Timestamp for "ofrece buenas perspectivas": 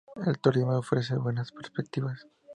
0.75-2.25